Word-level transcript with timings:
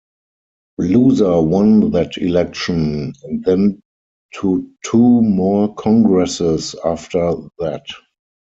Loser 0.79 1.39
won 1.43 1.91
that 1.91 2.17
election, 2.17 3.13
and 3.21 3.43
then 3.45 3.79
to 4.33 4.67
two 4.83 5.21
more 5.21 5.75
Congresses 5.75 6.75
after 6.83 7.35
that. 7.59 7.85